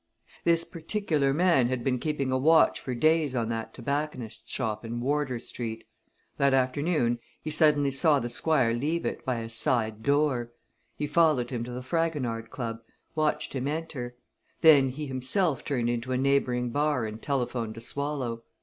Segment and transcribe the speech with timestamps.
[0.45, 4.99] This particular man had been keeping a watch for days on that tobacconist's shop in
[4.99, 5.85] Wardour Street.
[6.37, 10.53] That afternoon he suddenly saw the Squire leave it, by a side door.
[10.95, 12.81] He followed him to the Fragonard Club,
[13.13, 14.15] watched him enter;
[14.61, 18.41] then he himself turned into a neighbouring bar and telephoned to Swallow.